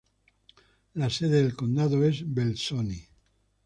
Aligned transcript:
La 0.95 1.11
sede 1.11 1.43
del 1.43 1.53
condado 1.55 2.03
es 2.03 2.23
Belzoni. 2.25 3.07